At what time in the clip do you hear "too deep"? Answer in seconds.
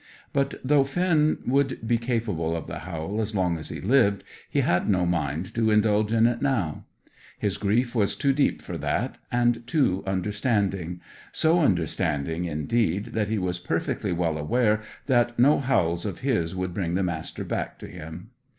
8.15-8.63